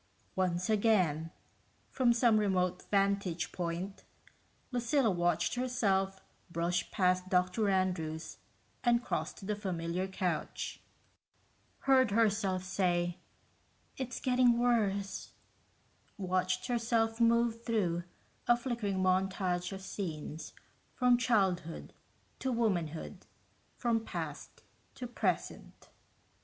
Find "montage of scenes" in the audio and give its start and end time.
19.03-20.53